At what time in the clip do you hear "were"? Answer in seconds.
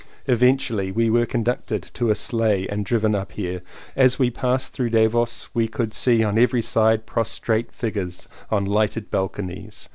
1.11-1.27